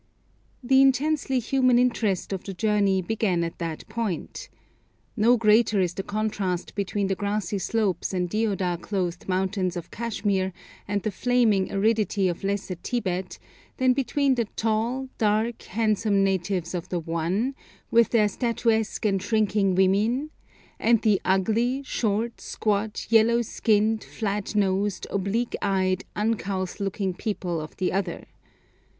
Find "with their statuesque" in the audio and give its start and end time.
17.91-19.05